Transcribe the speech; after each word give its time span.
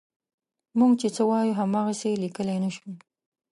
موږ 0.77 0.91
چې 1.01 1.07
څه 1.15 1.23
وایو 1.29 1.57
هماغسې 1.61 2.07
یې 2.11 2.21
لیکلی 2.23 2.57
نه 2.63 2.69
شو. 2.75 2.89